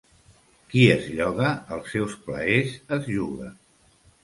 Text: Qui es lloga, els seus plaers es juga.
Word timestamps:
Qui 0.71 0.81
es 0.93 1.05
lloga, 1.19 1.51
els 1.77 1.93
seus 1.97 2.17
plaers 2.25 2.75
es 2.99 3.09
juga. 3.13 3.55